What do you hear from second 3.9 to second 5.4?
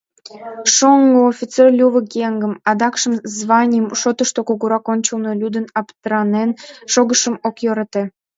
шотышто кугурак ончылно